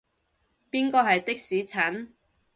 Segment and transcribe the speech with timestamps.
[0.71, 2.11] 邊個係的士陳？